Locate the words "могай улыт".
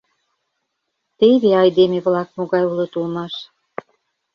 2.37-2.93